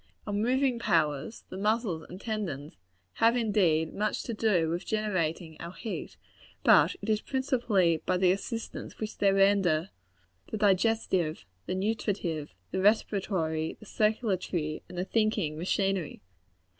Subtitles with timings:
[0.25, 2.75] Our moving powers the muscles and tendons
[3.21, 6.17] have, indeed, much to do with generating our heat;
[6.63, 9.91] but it is principally by the assistance which they render
[10.47, 16.23] to the digestive, the nutritive, the respiratory, the circulatory, and the thinking machinery.